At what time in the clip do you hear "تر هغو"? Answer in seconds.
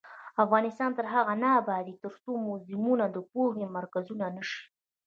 0.97-1.33